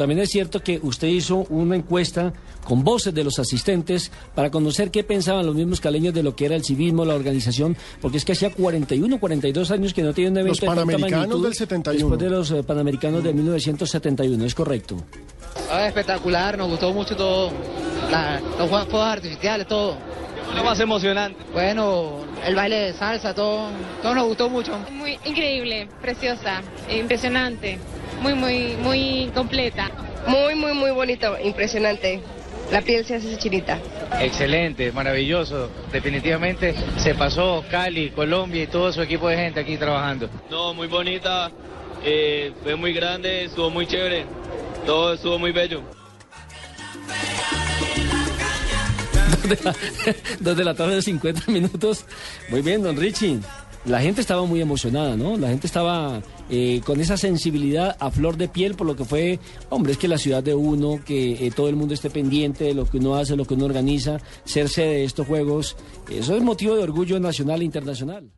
[0.00, 2.32] También es cierto que usted hizo una encuesta
[2.64, 6.46] con voces de los asistentes para conocer qué pensaban los mismos caleños de lo que
[6.46, 10.30] era el civismo, la organización, porque es que hacía 41, 42 años que no tiene
[10.30, 11.98] un evento Los de tanta Panamericanos magnitud del 71.
[12.08, 14.96] Después de los eh, Panamericanos de 1971, es correcto.
[15.70, 17.50] Ah, espectacular, nos gustó mucho todo,
[18.10, 19.98] la- los juegos artificiales, todo.
[20.56, 21.38] Lo más emocionante.
[21.52, 23.68] Bueno, el baile de salsa, todo,
[24.02, 24.72] todo nos gustó mucho.
[24.90, 27.78] Muy increíble, preciosa, impresionante,
[28.20, 29.90] muy, muy, muy completa.
[30.26, 32.20] Muy, muy, muy bonito, impresionante.
[32.70, 33.78] La piel se hace chinita.
[34.20, 35.70] Excelente, maravilloso.
[35.92, 40.28] Definitivamente se pasó Cali, Colombia y todo su equipo de gente aquí trabajando.
[40.50, 41.50] No, muy bonita,
[42.04, 44.24] eh, fue muy grande, estuvo muy chévere,
[44.86, 45.82] todo estuvo muy bello.
[49.30, 49.74] Dos de la-
[50.40, 52.04] Dos de la tarde de 50 minutos.
[52.50, 53.40] Muy bien, don Richie.
[53.86, 55.38] La gente estaba muy emocionada, ¿no?
[55.38, 56.20] La gente estaba
[56.50, 59.38] eh, con esa sensibilidad a flor de piel por lo que fue,
[59.70, 62.74] hombre, es que la ciudad de uno, que eh, todo el mundo esté pendiente de
[62.74, 65.76] lo que uno hace, lo que uno organiza, ser sede de estos juegos,
[66.10, 68.30] eso es motivo de orgullo nacional e internacional.